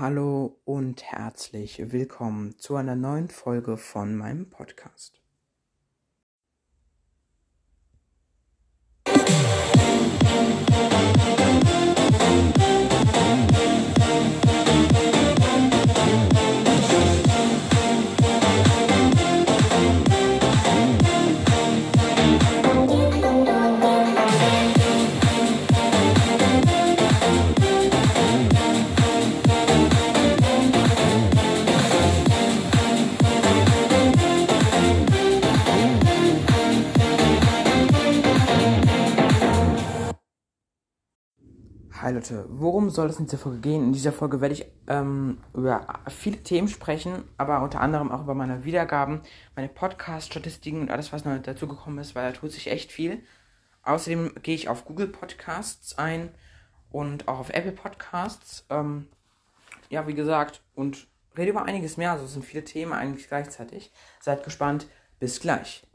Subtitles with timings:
[0.00, 5.20] Hallo und herzlich willkommen zu einer neuen Folge von meinem Podcast.
[42.08, 43.84] Hi Leute, worum soll es in dieser Folge gehen?
[43.84, 48.32] In dieser Folge werde ich ähm, über viele Themen sprechen, aber unter anderem auch über
[48.32, 49.20] meine Wiedergaben,
[49.54, 53.22] meine Podcast-Statistiken und alles, was noch dazugekommen ist, weil da tut sich echt viel.
[53.82, 56.30] Außerdem gehe ich auf Google Podcasts ein
[56.88, 58.64] und auch auf Apple Podcasts.
[58.70, 59.08] Ähm,
[59.90, 62.12] ja, wie gesagt, und rede über einiges mehr.
[62.12, 63.92] Also es sind viele Themen eigentlich gleichzeitig.
[64.18, 64.86] Seid gespannt.
[65.20, 65.86] Bis gleich.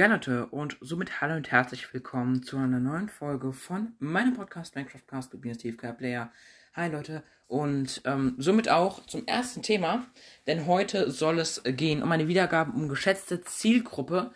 [0.00, 4.74] Ja, Leute, und somit hallo und herzlich willkommen zu einer neuen Folge von meinem Podcast
[4.74, 6.32] Minecraft Cast mit mir, Steve Player.
[6.72, 10.06] Hi Leute, und ähm, somit auch zum ersten Thema,
[10.46, 14.32] denn heute soll es gehen um meine Wiedergaben, um geschätzte Zielgruppe.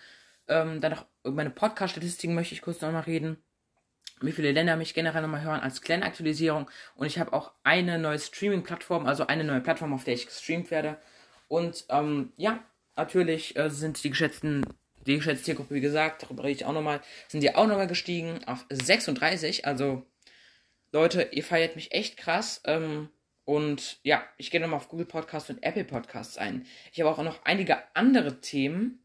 [0.49, 0.83] Ähm,
[1.23, 3.39] über meine Podcast-Statistiken möchte ich kurz nochmal reden.
[4.21, 6.71] Wie viele Länder mich generell nochmal hören als kleine Aktualisierung.
[6.95, 10.71] Und ich habe auch eine neue Streaming-Plattform, also eine neue Plattform, auf der ich gestreamt
[10.71, 10.99] werde.
[11.49, 12.63] Und ähm, ja,
[12.97, 14.67] natürlich äh, sind die geschätzten
[15.07, 18.65] die Zielgruppe, wie gesagt, darüber rede ich auch nochmal, sind die auch nochmal gestiegen auf
[18.71, 19.67] 36.
[19.67, 20.07] Also,
[20.93, 22.63] Leute, ihr feiert mich echt krass.
[22.65, 23.09] Ähm,
[23.45, 26.67] und ja, ich gehe nochmal auf Google Podcasts und Apple Podcasts ein.
[26.93, 29.05] Ich habe auch noch einige andere Themen,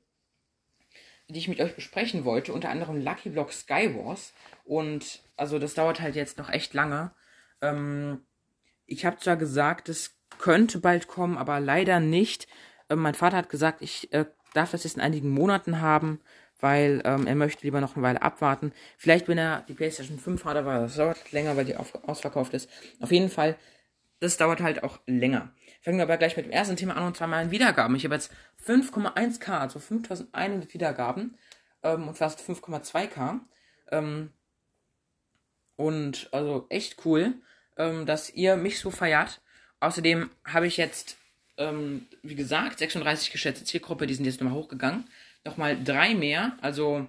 [1.27, 4.33] die ich mit euch besprechen wollte, unter anderem Lucky Block Skywars.
[4.63, 7.11] Und also das dauert halt jetzt noch echt lange.
[7.61, 8.25] Ähm,
[8.85, 12.47] ich habe zwar gesagt, es könnte bald kommen, aber leider nicht.
[12.89, 16.19] Ähm, mein Vater hat gesagt, ich äh, darf das jetzt in einigen Monaten haben,
[16.59, 18.73] weil ähm, er möchte lieber noch eine Weile abwarten.
[18.97, 22.53] Vielleicht, wenn er die PlayStation 5 hat, aber das dauert länger, weil die auf, ausverkauft
[22.53, 22.69] ist.
[22.99, 23.55] Auf jeden Fall,
[24.19, 25.53] das dauert halt auch länger.
[25.81, 27.95] Fangen wir aber gleich mit dem ersten Thema an, und zwar meinen Wiedergaben.
[27.95, 28.31] Ich habe jetzt
[28.65, 31.37] 5,1k, also 5100 Wiedergaben
[31.83, 33.39] ähm, und fast 5,2k.
[33.91, 34.33] Ähm,
[35.77, 37.35] und also echt cool,
[37.77, 39.41] ähm, dass ihr mich so feiert.
[39.79, 41.17] Außerdem habe ich jetzt
[41.59, 45.05] ähm, wie gesagt, 36 geschätzte Zielgruppe, die sind jetzt nochmal hochgegangen.
[45.45, 47.07] Nochmal drei mehr, also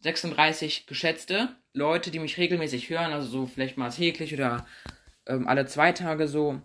[0.00, 4.66] 36 geschätzte Leute, die mich regelmäßig hören, also so vielleicht mal täglich oder
[5.26, 6.60] ähm, alle zwei Tage so.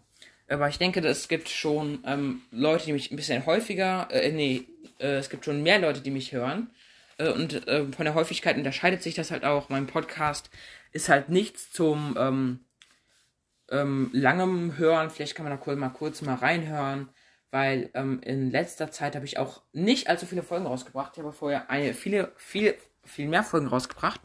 [0.50, 4.66] Aber ich denke, es gibt schon ähm, Leute, die mich ein bisschen häufiger, äh, nee,
[5.00, 6.70] äh, es gibt schon mehr Leute, die mich hören.
[7.18, 9.70] Äh, und äh, von der Häufigkeit unterscheidet sich das halt auch.
[9.70, 10.50] Mein Podcast
[10.92, 12.60] ist halt nichts zum ähm,
[13.70, 15.10] ähm, langem Hören.
[15.10, 17.10] Vielleicht kann man da kurz mal kurz mal reinhören,
[17.52, 21.14] weil ähm, in letzter Zeit habe ich auch nicht allzu viele Folgen rausgebracht.
[21.16, 24.22] Ich habe vorher eine, viele, viel, viel mehr Folgen rausgebracht.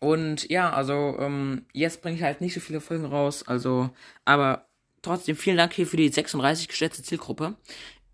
[0.00, 3.46] Und ja, also ähm, jetzt bringe ich halt nicht so viele Folgen raus.
[3.46, 3.90] Also,
[4.24, 4.68] aber
[5.02, 7.56] trotzdem vielen Dank hier für die 36 geschätzte Zielgruppe.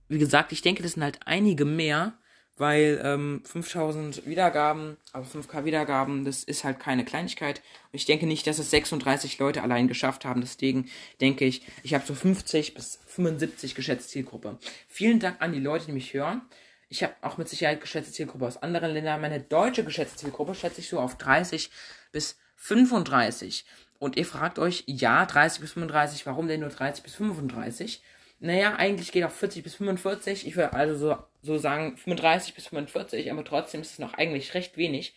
[0.09, 2.15] Wie gesagt, ich denke, das sind halt einige mehr
[2.57, 7.59] weil ähm, 5000 Wiedergaben, also 5k Wiedergaben, das ist halt keine Kleinigkeit.
[7.93, 10.41] Und ich denke nicht, dass es 36 Leute allein geschafft haben.
[10.41, 10.89] Deswegen
[11.21, 14.59] denke ich, ich habe so 50 bis 75 geschätzte Zielgruppe.
[14.89, 16.43] Vielen Dank an die Leute, die mich hören.
[16.89, 19.21] Ich habe auch mit Sicherheit geschätzte Zielgruppe aus anderen Ländern.
[19.21, 21.71] Meine deutsche geschätzte Zielgruppe schätze ich so auf 30
[22.13, 23.65] bis 35.
[23.99, 28.01] Und ihr fragt euch, ja, 30 bis 35, warum denn nur 30 bis 35?
[28.45, 30.47] Naja, eigentlich geht auf 40 bis 45.
[30.47, 34.53] Ich würde also so, so sagen 35 bis 45, aber trotzdem ist es noch eigentlich
[34.53, 35.17] recht wenig.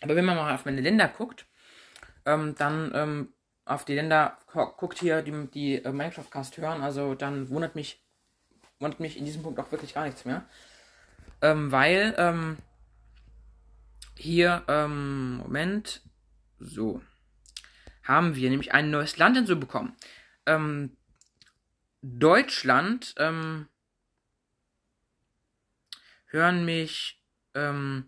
[0.00, 1.46] Aber wenn man mal auf meine Länder guckt,
[2.26, 3.28] ähm, dann ähm,
[3.64, 8.02] auf die Länder guckt hier, die, die äh, Minecraft-Cast hören, also dann wundert mich,
[8.80, 10.44] wundert mich in diesem Punkt auch wirklich gar nichts mehr.
[11.40, 12.56] Ähm, weil, ähm,
[14.16, 16.02] hier, ähm, Moment,
[16.58, 17.00] so,
[18.02, 19.94] haben wir nämlich ein neues Land hinzubekommen.
[20.46, 20.96] Ähm,
[22.04, 23.68] Deutschland, ähm,
[26.26, 27.22] hören mich,
[27.54, 28.06] ähm,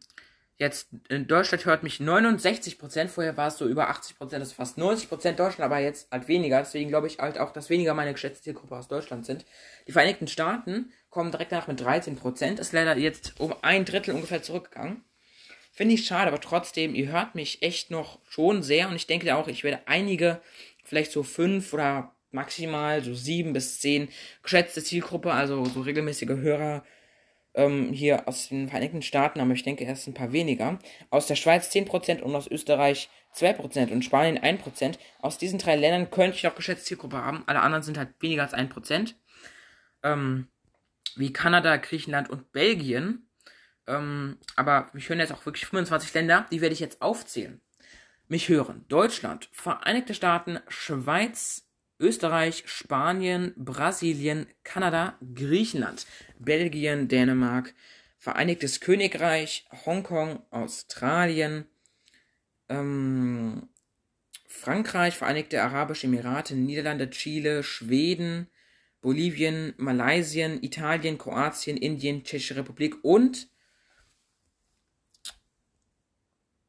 [0.58, 4.78] Jetzt in Deutschland hört mich 69%, vorher war es so über 80%, das ist fast
[4.78, 6.60] 90% Deutschland, aber jetzt halt weniger.
[6.60, 9.44] Deswegen glaube ich halt auch, dass weniger meine geschätzte Zielgruppe aus Deutschland sind.
[9.86, 14.42] Die Vereinigten Staaten kommen direkt danach mit 13%, ist leider jetzt um ein Drittel ungefähr
[14.42, 15.04] zurückgegangen.
[15.72, 19.36] Finde ich schade, aber trotzdem, ihr hört mich echt noch schon sehr und ich denke
[19.36, 20.40] auch, ich werde einige,
[20.84, 24.08] vielleicht so fünf oder maximal so sieben bis zehn
[24.42, 26.84] geschätzte Zielgruppe, also so regelmäßige Hörer
[27.56, 30.78] ähm, hier aus den Vereinigten Staaten, aber ich denke erst ein paar weniger.
[31.10, 34.98] Aus der Schweiz 10% und aus Österreich 2% und Spanien 1%.
[35.20, 37.44] Aus diesen drei Ländern könnte ich noch geschätzte Zielgruppe haben.
[37.46, 39.14] Alle anderen sind halt weniger als 1%.
[40.02, 40.48] Ähm,
[41.16, 43.28] wie Kanada, Griechenland und Belgien.
[43.86, 47.60] Ähm, aber mich hören jetzt auch wirklich 25 Länder, die werde ich jetzt aufzählen.
[48.28, 51.65] Mich hören Deutschland, Vereinigte Staaten, Schweiz,
[51.98, 56.06] Österreich, Spanien, Brasilien, Kanada, Griechenland,
[56.38, 57.74] Belgien, Dänemark,
[58.18, 61.66] Vereinigtes Königreich, Hongkong, Australien,
[62.68, 63.68] ähm,
[64.46, 68.48] Frankreich, Vereinigte Arabische Emirate, Niederlande, Chile, Schweden,
[69.00, 73.48] Bolivien, Malaysia, Italien, Kroatien, Indien, Tschechische Republik und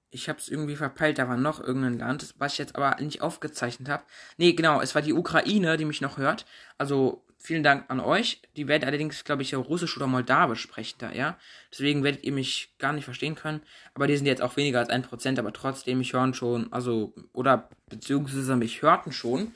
[0.09, 3.21] Ich habe es irgendwie verpeilt, da war noch irgendein Land, was ich jetzt aber nicht
[3.21, 4.03] aufgezeichnet habe.
[4.37, 6.45] Nee, genau, es war die Ukraine, die mich noch hört.
[6.77, 8.41] Also vielen Dank an euch.
[8.55, 11.37] Die werden allerdings, glaube ich, Russisch oder Moldawisch sprechen da, ja.
[11.71, 13.61] Deswegen werdet ihr mich gar nicht verstehen können.
[13.93, 17.13] Aber die sind jetzt auch weniger als ein Prozent, aber trotzdem, mich hören schon, also,
[17.33, 19.53] oder beziehungsweise mich hörten schon.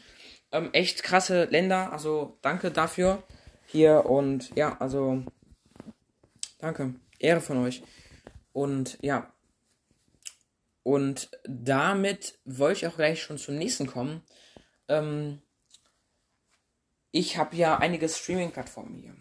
[0.51, 3.23] Ähm, echt krasse Länder, also danke dafür.
[3.67, 5.23] Hier und ja, also
[6.59, 6.93] danke.
[7.19, 7.83] Ehre von euch.
[8.51, 9.31] Und ja,
[10.83, 14.23] und damit wollte ich auch gleich schon zum nächsten kommen.
[14.87, 15.41] Ähm,
[17.11, 19.15] ich habe ja einige Streaming-Plattformen hier.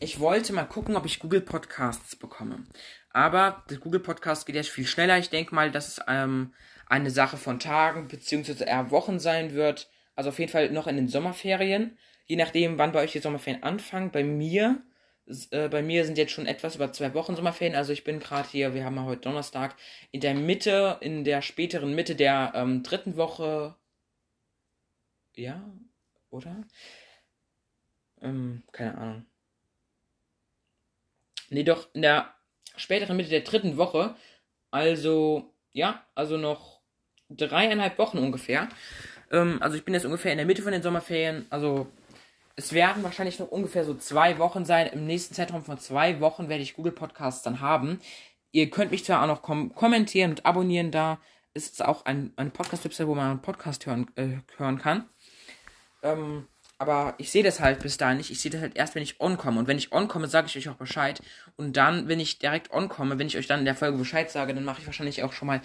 [0.00, 2.64] Ich wollte mal gucken, ob ich Google Podcasts bekomme.
[3.10, 5.18] Aber das Google Podcast geht jetzt viel schneller.
[5.18, 6.52] Ich denke mal, dass es ähm,
[6.86, 8.64] eine Sache von Tagen bzw.
[8.64, 9.88] eher Wochen sein wird.
[10.16, 11.96] Also auf jeden Fall noch in den Sommerferien.
[12.26, 14.10] Je nachdem, wann bei euch die Sommerferien anfangen.
[14.10, 14.82] Bei mir
[15.50, 17.76] äh, bei mir sind jetzt schon etwas über zwei Wochen Sommerferien.
[17.76, 19.76] Also ich bin gerade hier, wir haben ja heute Donnerstag,
[20.10, 23.74] in der Mitte, in der späteren Mitte der ähm, dritten Woche.
[25.36, 25.62] Ja,
[26.30, 26.64] oder?
[28.20, 29.26] Ähm, keine Ahnung.
[31.50, 32.34] Nee, doch, in der
[32.76, 34.16] späteren Mitte der dritten Woche.
[34.70, 36.80] Also, ja, also noch
[37.30, 38.68] dreieinhalb Wochen ungefähr.
[39.30, 41.46] Ähm, also ich bin jetzt ungefähr in der Mitte von den Sommerferien.
[41.50, 41.86] Also
[42.56, 44.86] es werden wahrscheinlich noch ungefähr so zwei Wochen sein.
[44.86, 48.00] Im nächsten Zeitraum von zwei Wochen werde ich Google Podcasts dann haben.
[48.52, 51.18] Ihr könnt mich zwar auch noch kom kommentieren und abonnieren da.
[51.52, 55.08] Es ist auch ein, eine Podcast-Website, wo man einen Podcast hören, äh, hören kann.
[56.02, 56.46] Ähm,
[56.78, 58.30] aber ich sehe das halt bis dahin nicht.
[58.30, 59.58] Ich sehe das halt erst, wenn ich on komme.
[59.58, 61.20] Und wenn ich on komme, sage ich euch auch Bescheid.
[61.56, 64.30] Und dann, wenn ich direkt on komme, wenn ich euch dann in der Folge Bescheid
[64.30, 65.60] sage, dann mache ich wahrscheinlich auch schon mal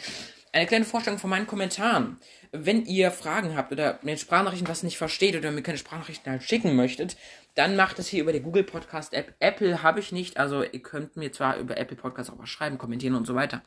[0.51, 2.17] eine kleine Vorstellung von meinen Kommentaren.
[2.51, 6.43] Wenn ihr Fragen habt oder mir Sprachnachrichten was nicht versteht oder mir keine Sprachnachrichten halt
[6.43, 7.17] schicken möchtet,
[7.55, 9.35] dann macht es hier über die Google Podcast App.
[9.39, 12.77] Apple habe ich nicht, also ihr könnt mir zwar über Apple Podcast auch was schreiben,
[12.77, 13.61] kommentieren und so weiter.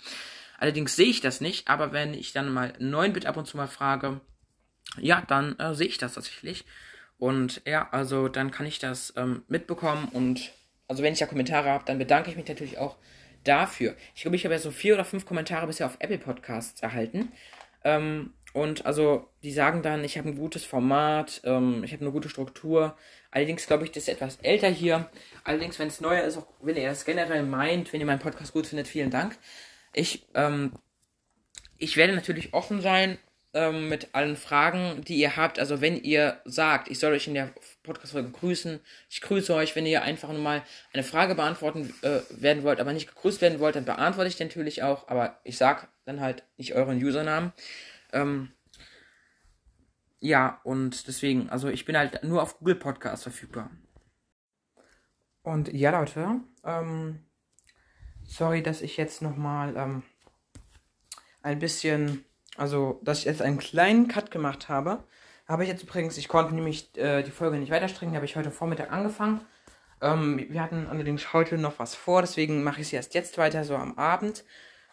[0.58, 3.68] Allerdings sehe ich das nicht, aber wenn ich dann mal 9-Bit ab und zu mal
[3.68, 4.20] frage,
[4.98, 6.64] ja, dann äh, sehe ich das tatsächlich.
[7.18, 10.52] Und ja, also dann kann ich das ähm, mitbekommen und
[10.88, 12.96] also wenn ich ja Kommentare habe, dann bedanke ich mich natürlich auch
[13.44, 13.96] dafür.
[14.14, 17.32] Ich glaube, ich habe ja so vier oder fünf Kommentare bisher auf Apple Podcasts erhalten.
[17.84, 22.12] Ähm, und also, die sagen dann, ich habe ein gutes Format, ähm, ich habe eine
[22.12, 22.96] gute Struktur.
[23.30, 25.10] Allerdings glaube ich, das ist etwas älter hier.
[25.44, 28.52] Allerdings, wenn es neuer ist, auch wenn ihr es generell meint, wenn ihr meinen Podcast
[28.52, 29.38] gut findet, vielen Dank.
[29.94, 30.72] Ich, ähm,
[31.78, 33.18] ich werde natürlich offen sein
[33.54, 35.58] ähm, mit allen Fragen, die ihr habt.
[35.58, 39.74] Also wenn ihr sagt, ich soll euch in der Podcast-Folge grüßen, ich grüße euch.
[39.76, 40.62] Wenn ihr einfach nur mal
[40.92, 44.82] eine Frage beantworten äh, werden wollt, aber nicht gegrüßt werden wollt, dann beantworte ich natürlich
[44.82, 45.08] auch.
[45.08, 47.52] Aber ich sag dann halt nicht euren Usernamen.
[48.12, 48.52] Ähm,
[50.20, 53.70] ja, und deswegen, also ich bin halt nur auf Google Podcast verfügbar.
[55.42, 57.24] Und ja, Leute, ähm,
[58.24, 60.02] sorry, dass ich jetzt nochmal ähm,
[61.42, 62.24] ein bisschen
[62.56, 65.04] also, dass ich jetzt einen kleinen Cut gemacht habe.
[65.46, 68.36] Habe ich jetzt übrigens, ich konnte nämlich äh, die Folge nicht weiter strecken, habe ich
[68.36, 69.40] heute Vormittag angefangen.
[70.00, 73.64] Ähm, wir hatten allerdings heute noch was vor, deswegen mache ich sie erst jetzt weiter,
[73.64, 74.44] so am Abend.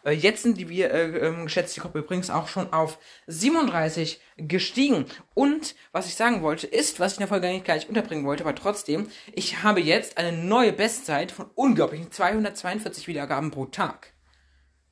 [0.04, 5.06] Äh, jetzt sind die wir, äh, äh, geschätzte Gruppe übrigens auch schon auf 37 gestiegen.
[5.34, 8.44] Und was ich sagen wollte, ist, was ich in der Folge nicht gleich unterbringen wollte,
[8.44, 14.14] aber trotzdem, ich habe jetzt eine neue Bestzeit von unglaublichen 242 Wiedergaben pro Tag.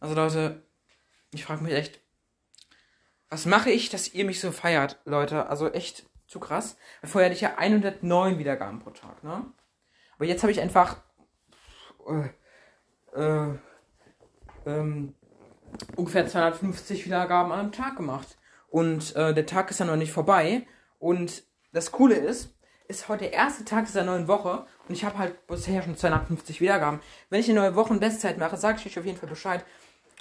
[0.01, 0.63] Also Leute,
[1.33, 2.01] Ich frage mich echt,
[3.31, 5.49] was mache ich, dass ihr mich so feiert, Leute?
[5.49, 6.77] Also echt zu krass.
[7.05, 9.45] Vorher hatte ich ja 109 Wiedergaben pro Tag, ne?
[10.17, 10.97] Aber jetzt habe ich einfach
[12.09, 12.29] äh,
[13.21, 13.55] äh,
[14.67, 15.15] ähm,
[15.97, 18.37] ungefähr 250 Wiedergaben einem Tag gemacht.
[18.69, 20.67] Und äh, der Tag ist ja noch nicht vorbei.
[20.99, 22.55] Und das Coole ist,
[22.89, 26.61] ist heute der erste Tag dieser neuen Woche und ich habe halt bisher schon 250
[26.61, 27.01] Wiedergaben.
[27.29, 29.65] Wenn ich eine neue Wochenbestzeit mache, sage ich euch auf jeden Fall Bescheid.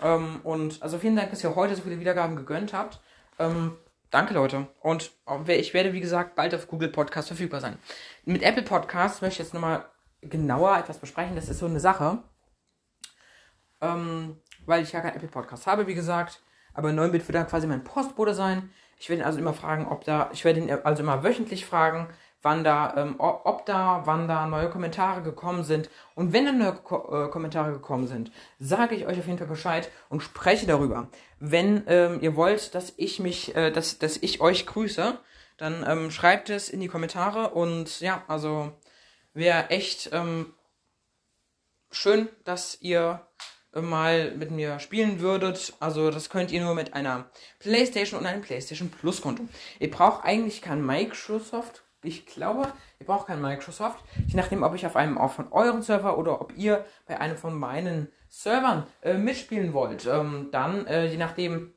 [0.02, 3.00] Ähm, und also vielen Dank, dass ihr heute so viele Wiedergaben gegönnt habt.
[3.40, 3.78] Ähm,
[4.12, 4.68] danke, Leute.
[4.82, 5.12] Und
[5.48, 7.78] ich werde, wie gesagt, bald auf Google Podcast verfügbar sein.
[8.26, 9.86] Mit Apple Podcast möchte ich jetzt nochmal
[10.22, 11.36] genauer etwas besprechen.
[11.36, 12.20] Das ist so eine Sache.
[13.82, 16.42] Ähm, weil ich ja keinen Apple Podcast habe, wie gesagt.
[16.74, 18.70] Aber 9-Bit wird dann quasi mein Postbote sein.
[19.00, 22.08] Ich werde ihn also immer fragen, ob da, ich werde ihn also immer wöchentlich fragen,
[22.42, 25.90] wann da, ähm, ob da, wann da neue Kommentare gekommen sind.
[26.16, 29.48] Und wenn da neue Ko äh, Kommentare gekommen sind, sage ich euch auf jeden Fall
[29.48, 31.10] Bescheid und spreche darüber.
[31.40, 35.18] Wenn ähm, ihr wollt, dass ich mich, äh, dass, dass ich euch grüße,
[35.58, 38.72] dann ähm, schreibt es in die Kommentare und ja, also
[39.34, 40.54] wäre echt ähm,
[41.90, 43.22] schön, dass ihr
[43.74, 45.74] mal mit mir spielen würdet.
[45.80, 47.30] Also das könnt ihr nur mit einer
[47.60, 49.48] PlayStation und einem PlayStation Plus Konto.
[49.80, 51.84] Ihr braucht eigentlich kein Microsoft.
[52.08, 54.04] Ich glaube, ihr braucht kein Microsoft.
[54.28, 57.36] Je nachdem, ob ich auf einem auch von euren Server oder ob ihr bei einem
[57.36, 61.74] von meinen Servern äh, mitspielen wollt, ähm, dann, äh, je nachdem,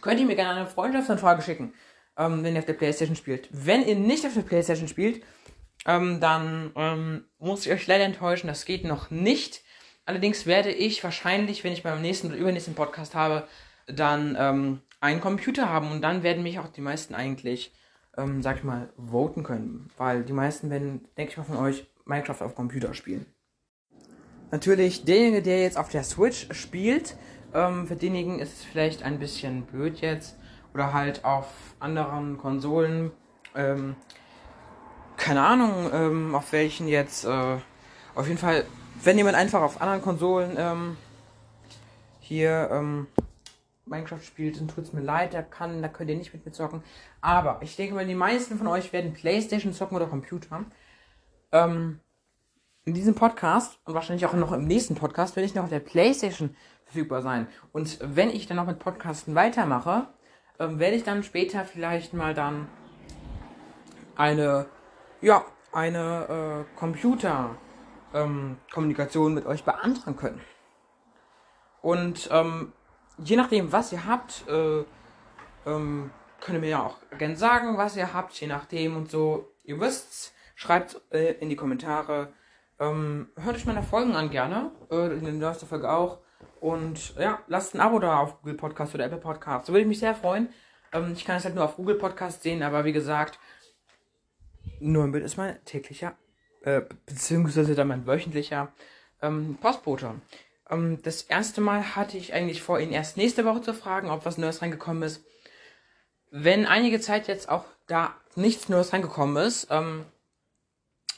[0.00, 1.72] könnt ihr mir gerne eine Freundschaftsanfrage schicken,
[2.18, 3.48] ähm, wenn ihr auf der PlayStation spielt.
[3.52, 5.22] Wenn ihr nicht auf der PlayStation spielt,
[5.86, 9.62] ähm, dann ähm, muss ich euch leider enttäuschen, das geht noch nicht.
[10.04, 13.46] Allerdings werde ich wahrscheinlich, wenn ich beim nächsten oder übernächsten Podcast habe,
[13.86, 17.72] dann ähm, einen Computer haben und dann werden mich auch die meisten eigentlich,
[18.16, 19.90] ähm, sag ich mal, voten können.
[19.96, 23.26] Weil die meisten werden, denke ich mal, von euch Minecraft auf Computer spielen.
[24.50, 27.16] Natürlich, derjenige, der jetzt auf der Switch spielt,
[27.54, 30.36] ähm, für denjenigen ist es vielleicht ein bisschen blöd jetzt.
[30.74, 31.46] Oder halt auf
[31.80, 33.10] anderen Konsolen.
[33.54, 33.96] Ähm,
[35.16, 37.24] keine Ahnung, ähm, auf welchen jetzt.
[37.24, 37.58] Äh,
[38.14, 38.64] auf jeden Fall
[39.02, 40.96] wenn jemand einfach auf anderen Konsolen ähm,
[42.20, 43.06] hier ähm,
[43.90, 46.52] Minecraft spielt, dann tut es mir leid, da kann, da könnt ihr nicht mit mir
[46.52, 46.82] zocken.
[47.20, 50.64] Aber ich denke mal, die meisten von euch werden Playstation zocken oder Computer.
[51.52, 52.00] Ähm,
[52.84, 55.80] in diesem Podcast und wahrscheinlich auch noch im nächsten Podcast werde ich noch auf der
[55.80, 57.46] Playstation verfügbar sein.
[57.72, 60.06] Und wenn ich dann noch mit Podcasten weitermache,
[60.58, 62.68] ähm, werde ich dann später vielleicht mal dann
[64.16, 64.66] eine,
[65.20, 67.56] ja, eine äh, Computer
[68.14, 70.40] ähm, mit euch beantragen können.
[71.82, 72.72] Und ähm,
[73.22, 74.84] je nachdem, was ihr habt, äh,
[75.66, 76.10] ähm,
[76.40, 79.52] könnt ihr mir ja auch gerne sagen, was ihr habt, je nachdem und so.
[79.62, 82.32] Ihr wisst's, schreibt äh, in die Kommentare.
[82.78, 86.18] Ähm, hört euch meine Folgen an gerne, äh, in der neuesten Folge auch.
[86.60, 89.66] Und ja, lasst ein Abo da auf Google Podcast oder Apple Podcast.
[89.66, 90.48] So würde ich mich sehr freuen.
[90.92, 93.38] Ähm, ich kann es halt nur auf Google Podcast sehen, aber wie gesagt,
[94.80, 96.14] Bild ist mein täglicher
[96.62, 98.72] äh, beziehungsweise dann mein wöchentlicher
[99.22, 100.14] ähm, Postbote.
[100.70, 104.24] Ähm, das erste Mal hatte ich eigentlich vor, ihn erst nächste Woche zu fragen, ob
[104.24, 105.24] was Neues reingekommen ist.
[106.30, 110.06] Wenn einige Zeit jetzt auch da nichts Neues reingekommen ist, ähm,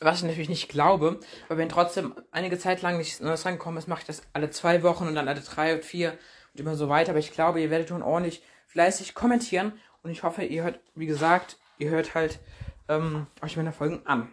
[0.01, 3.87] was ich natürlich nicht glaube, aber wenn trotzdem einige Zeit lang nichts Neues reingekommen ist,
[3.87, 6.19] mache ich das alle zwei Wochen und dann alle drei und vier
[6.53, 7.11] und immer so weiter.
[7.11, 11.07] Aber ich glaube, ihr werdet schon ordentlich fleißig kommentieren und ich hoffe, ihr hört, wie
[11.07, 12.41] gesagt, ihr hört halt
[12.89, 14.33] ähm, euch meine Folgen an.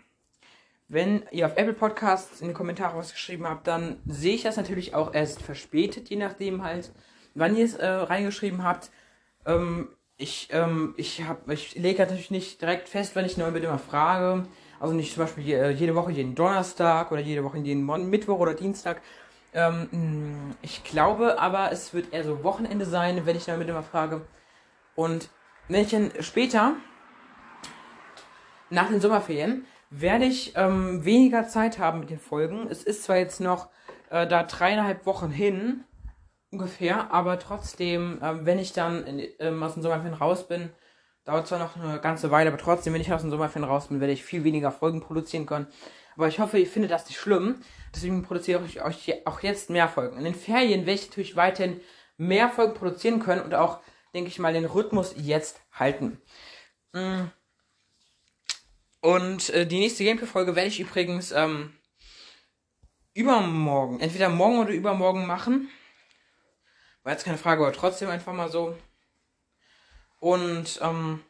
[0.92, 4.58] Wenn ihr auf Apple Podcasts in die Kommentare was geschrieben habt, dann sehe ich das
[4.58, 6.92] natürlich auch erst verspätet, je nachdem halt,
[7.36, 8.90] wann ihr es äh, reingeschrieben habt.
[9.46, 13.64] Ähm, ich ähm, ich, hab, ich lege natürlich nicht direkt fest, wenn ich neu mit
[13.64, 14.48] immer frage.
[14.80, 18.40] Also nicht zum Beispiel je, jede Woche jeden Donnerstag oder jede Woche jeden Mon Mittwoch
[18.40, 19.00] oder Dienstag.
[19.54, 23.84] Ähm, ich glaube aber, es wird eher so Wochenende sein, wenn ich neu mit immer
[23.84, 24.22] frage.
[24.96, 25.30] Und
[25.68, 26.74] wenn ich dann später,
[28.72, 32.68] nach den Sommerferien, werde ich ähm, weniger Zeit haben mit den Folgen.
[32.70, 33.70] Es ist zwar jetzt noch
[34.10, 35.84] äh, da dreieinhalb Wochen hin,
[36.52, 40.70] ungefähr, aber trotzdem, äh, wenn ich dann in, ähm, aus dem Sommerferien raus bin,
[41.26, 44.00] dauert zwar noch eine ganze Weile, aber trotzdem, wenn ich aus dem Sommerferien raus bin,
[44.00, 45.68] werde ich viel weniger Folgen produzieren können.
[46.16, 47.62] Aber ich hoffe, ihr findet das nicht schlimm.
[47.96, 50.18] Deswegen produziere ich euch auch jetzt mehr Folgen.
[50.18, 51.80] In den Ferien werde ich natürlich weiterhin
[52.18, 53.80] mehr Folgen produzieren können und auch,
[54.14, 56.22] denke ich mal, den Rhythmus jetzt halten.
[56.94, 57.32] Mhm.
[59.02, 61.74] Und äh, die nächste Gameplay-Folge werde ich übrigens ähm,
[63.14, 65.70] übermorgen, entweder morgen oder übermorgen machen.
[67.04, 68.78] War jetzt keine Frage, aber trotzdem einfach mal so.
[70.20, 71.24] Und ähm,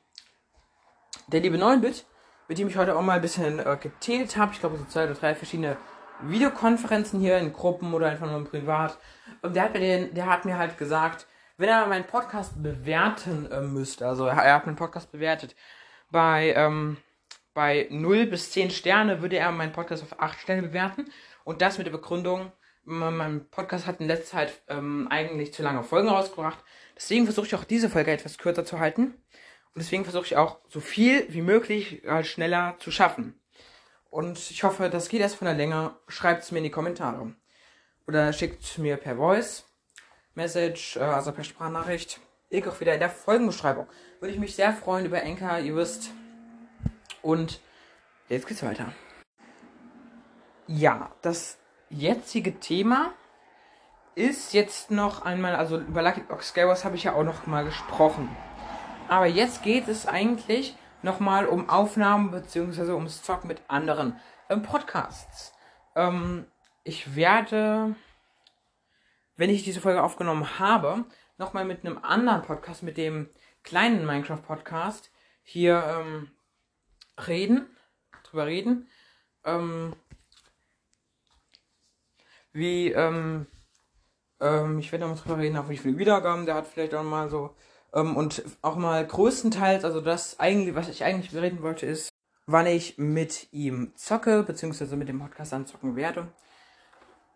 [1.28, 2.06] der liebe 9-Bit,
[2.48, 5.04] mit dem ich heute auch mal ein bisschen äh, geteilt habe, ich glaube so zwei
[5.04, 5.78] oder drei verschiedene
[6.22, 8.98] Videokonferenzen hier in Gruppen oder einfach nur privat.
[9.42, 13.50] Und der hat mir, den, der hat mir halt gesagt, wenn er meinen Podcast bewerten
[13.52, 15.56] äh, müsste, also er hat meinen Podcast bewertet,
[16.10, 16.98] bei, ähm,
[17.60, 21.12] bei 0 bis 10 Sterne würde er meinen Podcast auf 8 Sterne bewerten.
[21.44, 22.54] Und das mit der Begründung,
[22.86, 26.63] mein Podcast hat in letzter Zeit ähm, eigentlich zu lange Folgen rausgebracht.
[26.96, 29.08] Deswegen versuche ich auch diese Folge etwas kürzer zu halten.
[29.08, 33.38] Und deswegen versuche ich auch so viel wie möglich äh, schneller zu schaffen.
[34.10, 35.98] Und ich hoffe, das geht erst von der Länge.
[36.08, 37.36] Schreibt es mir in die Kommentare.
[38.08, 39.66] Oder schickt mir per Voice
[40.34, 42.22] Message, äh, also per Sprachnachricht.
[42.51, 43.88] Link auch wieder in der Folgenbeschreibung.
[44.22, 46.12] Würde ich mich sehr freuen über Enka, ihr wisst.
[47.22, 47.60] Und
[48.28, 48.94] jetzt geht's weiter.
[50.68, 51.58] Ja, das
[51.90, 53.14] jetzige Thema
[54.16, 57.64] ist jetzt noch einmal, also über Lucky Box Skywars habe ich ja auch noch mal
[57.64, 58.30] gesprochen.
[59.08, 62.92] Aber jetzt geht es eigentlich noch mal um Aufnahmen bzw.
[62.92, 65.54] ums Zocken mit anderen ähm, Podcasts.
[65.96, 66.46] Ähm,
[66.84, 67.96] ich werde,
[69.38, 71.06] wenn ich diese Folge aufgenommen habe,
[71.38, 73.30] noch mal mit einem anderen Podcast, mit dem
[73.64, 75.12] kleinen Minecraft Podcast
[75.44, 76.32] hier ähm,
[77.28, 77.68] reden,
[78.24, 78.88] drüber reden.
[79.44, 79.94] Ähm,
[82.54, 83.48] wie, ähm,
[84.40, 87.04] ähm, ich werde noch mal drüber reden, auf wie viele Wiedergaben der hat, vielleicht auch
[87.04, 87.56] mal so.
[87.94, 92.10] Ähm, und auch mal größtenteils, also das eigentlich, was ich eigentlich reden wollte, ist,
[92.46, 96.28] wann ich mit ihm zocke, beziehungsweise mit dem Podcast anzocken werde.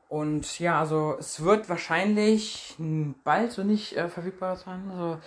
[0.10, 2.76] Und ja, also es wird wahrscheinlich
[3.24, 4.92] bald so nicht äh, verfügbar sein.
[4.92, 5.20] Also,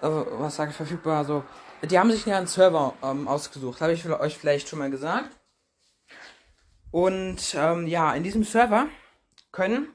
[0.00, 1.18] also was sage ich verfügbar?
[1.18, 1.42] Also,
[1.82, 5.30] die haben sich ja einen Server ähm, ausgesucht, habe ich euch vielleicht schon mal gesagt.
[6.90, 8.86] Und ähm, ja, in diesem Server
[9.52, 9.88] können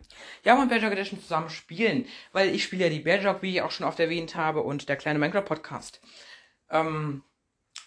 [0.44, 3.72] ja und Bearjog Edition zusammen spielen, weil ich spiele ja die Bearjog, wie ich auch
[3.72, 6.02] schon oft erwähnt habe, und der kleine Minecraft Podcast.
[6.70, 7.24] Ähm,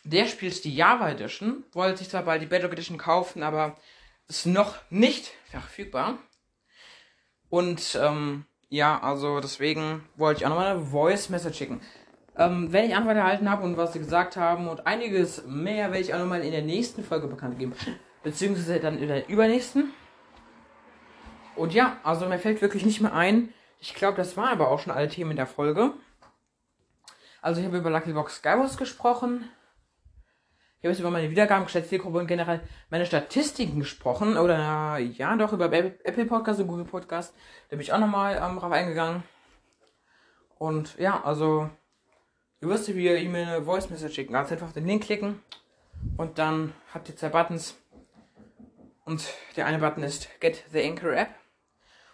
[0.05, 3.77] der spielt die Java Edition, wollte sich zwar bald die Bearjog Edition kaufen, aber
[4.29, 6.19] ist noch nicht verfügbar.
[7.49, 11.81] Und ähm, ja, also deswegen wollte ich auch nochmal eine Voice Message schicken.
[12.37, 16.01] Ähm, wenn ich Antwort erhalten habe und was sie gesagt haben und einiges mehr, werde
[16.01, 17.75] ich auch nochmal in der nächsten Folge bekannt geben.
[18.23, 19.93] Beziehungsweise dann in der übernächsten.
[21.55, 23.53] Und ja, also mir fällt wirklich nicht mehr ein.
[23.79, 25.93] Ich glaube, das waren aber auch schon alle Themen der Folge.
[27.41, 29.49] Also ich habe über Lucky Box Skywars gesprochen.
[30.79, 34.37] Ich habe jetzt über meine Wiedergaben, geschätzte Zielgruppe und generell meine Statistiken gesprochen.
[34.37, 37.35] Oder ja, doch über Apple Podcast und Google Podcast.
[37.69, 39.23] Da bin ich auch nochmal ähm, drauf eingegangen.
[40.59, 41.71] Und ja, also
[42.65, 44.35] ihr wisst, wie ihr E-Mail eine Voice Message schicken.
[44.35, 45.41] Also einfach den Link klicken
[46.17, 47.77] und dann habt ihr zwei Buttons.
[49.05, 49.23] Und
[49.57, 51.29] der eine Button ist Get the Anchor App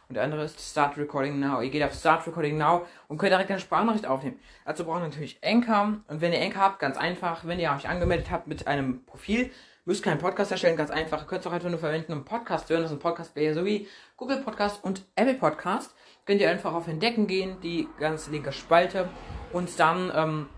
[0.09, 1.61] und der andere ist Start Recording Now.
[1.61, 4.41] Ihr geht auf Start Recording Now und könnt direkt eine Sprachnachricht aufnehmen.
[4.65, 6.01] Dazu braucht ihr natürlich Anchor.
[6.09, 9.53] Und wenn ihr Anchor habt, ganz einfach, wenn ihr euch angemeldet habt mit einem Profil,
[9.85, 11.23] müsst keinen Podcast erstellen, ganz einfach.
[11.23, 12.83] Ihr könnt es auch einfach nur verwenden, um Podcast zu hören.
[12.83, 13.87] Das ist ein Podcast-Player sowie
[14.17, 15.95] Google Podcast und Apple Podcast.
[16.27, 19.09] Könnt ihr einfach auf Entdecken gehen, die ganz linke Spalte.
[19.53, 20.49] Und dann ähm,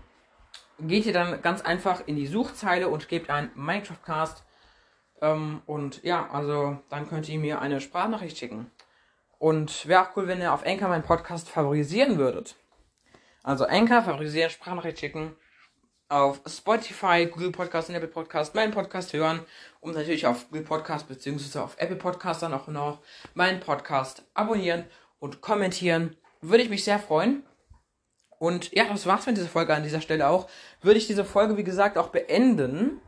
[0.79, 4.43] geht ihr dann ganz einfach in die Suchzeile und gebt ein Minecraft Cast.
[5.21, 8.71] Ähm, und ja, also dann könnt ihr mir eine Sprachnachricht schicken.
[9.39, 12.55] Und wäre auch cool, wenn ihr auf Anchor meinen Podcast favorisieren würdet.
[13.41, 15.35] Also Anchor, favorisieren, Sprachnachricht schicken,
[16.13, 19.39] auf Spotify, Google Podcast Apple Podcast meinen Podcast hören
[19.81, 21.59] und natürlich auf Google Podcast bzw.
[21.59, 22.99] auf Apple Podcast dann auch noch
[23.33, 24.85] meinen Podcast abonnieren
[25.23, 26.17] und kommentieren.
[26.41, 27.43] Würde ich mich sehr freuen.
[28.39, 30.49] Und ja, das war's mit dieser Folge an dieser Stelle auch.
[30.81, 32.99] Würde ich diese Folge, wie gesagt, auch beenden.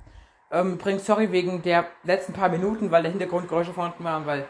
[0.50, 4.48] Ähm, übrigens, sorry wegen der letzten paar Minuten, weil der Hintergrundgeräusche vorhanden waren, weil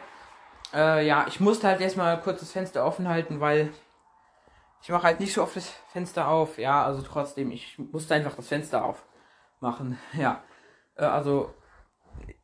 [0.76, 3.74] äh, ja, ich musste halt erstmal kurz das Fenster offen halten, weil
[4.84, 6.60] ich mache halt nicht so oft das Fenster auf.
[6.60, 9.98] Ja, also trotzdem, ich musste einfach das Fenster aufmachen.
[10.14, 10.44] Ja,
[10.98, 11.52] äh, also,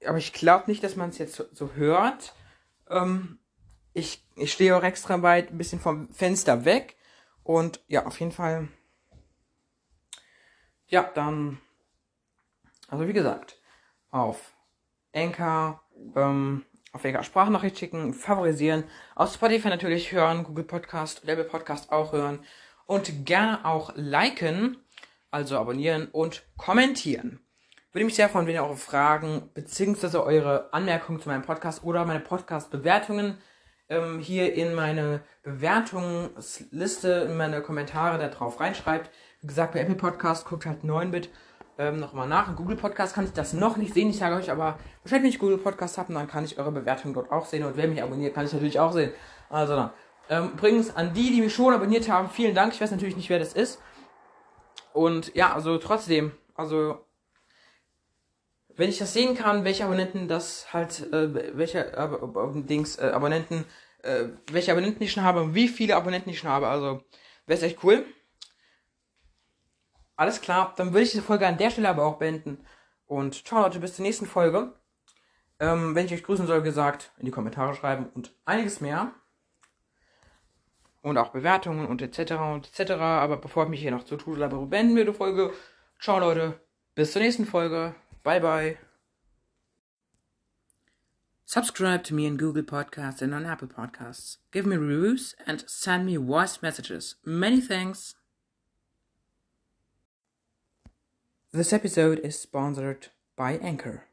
[0.04, 2.34] aber ich glaube nicht, dass man es jetzt so, so hört.
[2.90, 3.38] Ähm,
[3.94, 6.98] ich, ich stehe auch extra weit ein bisschen vom Fenster weg.
[7.44, 8.68] Und ja, auf jeden Fall.
[10.88, 11.60] Ja, dann.
[12.88, 13.58] Also wie gesagt,
[14.10, 14.54] auf
[15.14, 15.82] Anchor,
[16.16, 18.84] ähm, auf welcher Sprachnachricht schicken, favorisieren,
[19.16, 22.40] auf Spotify natürlich hören, Google Podcast, Level Podcast auch hören
[22.86, 24.78] und gerne auch liken,
[25.30, 27.40] also abonnieren und kommentieren.
[27.94, 30.18] Würde mich sehr freuen, wenn ihr eure Fragen bzw.
[30.18, 33.38] eure Anmerkungen zu meinem Podcast oder meine Podcast-Bewertungen
[33.92, 39.12] ähm, hier in meine Bewertungsliste, in meine Kommentare da drauf reinschreibt.
[39.42, 41.30] Wie gesagt, bei Apple Podcast guckt halt 9-Bit
[41.78, 42.48] ähm, nochmal nach.
[42.48, 44.10] In Google Podcast kann ich das noch nicht sehen.
[44.10, 47.14] Ich sage euch aber, wahrscheinlich, wenn ich Google Podcast habe, dann kann ich eure Bewertung
[47.14, 47.66] dort auch sehen.
[47.66, 49.12] Und wer mich abonniert, kann ich natürlich auch sehen.
[49.50, 49.90] Also dann.
[50.30, 52.74] Ähm, übrigens, an die, die mich schon abonniert haben, vielen Dank.
[52.74, 53.82] Ich weiß natürlich nicht, wer das ist.
[54.94, 56.98] Und ja, also trotzdem, also
[58.76, 62.08] wenn ich das sehen kann, welche Abonnenten das halt, äh, welche äh,
[62.64, 63.66] Dings, äh, Abonnenten,
[64.04, 67.04] äh, welche Abonnenten ich schon habe, wie viele Abonnenten ich schon habe, also
[67.52, 68.06] Wäre echt cool.
[70.16, 72.66] Alles klar, dann würde ich diese Folge an der Stelle aber auch beenden.
[73.06, 74.74] Und ciao Leute, bis zur nächsten Folge.
[75.60, 79.12] Ähm, wenn ich euch grüßen soll, gesagt, in die Kommentare schreiben und einiges mehr.
[81.02, 82.34] Und auch Bewertungen und etc.
[82.34, 82.92] und etc.
[82.94, 85.52] Aber bevor ich mich hier noch zu tue, beenden wir die Folge.
[86.00, 86.60] Ciao Leute,
[86.96, 87.96] bis zur nächsten Folge.
[88.24, 88.91] Bye bye.
[91.52, 94.38] Subscribe to me on Google Podcasts and on Apple Podcasts.
[94.54, 97.16] Give me reviews and send me voice messages.
[97.26, 98.16] Many thanks.
[101.52, 104.06] This episode is sponsored by Anchor.